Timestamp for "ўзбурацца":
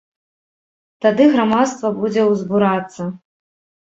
2.31-3.01